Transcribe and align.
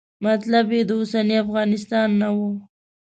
مطلب 0.25 0.67
یې 0.75 0.81
د 0.89 0.91
اوسني 0.99 1.35
افغانستان 1.43 2.07
نه 2.21 2.29
و. 2.35 2.37